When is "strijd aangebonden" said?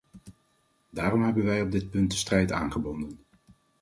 2.17-3.19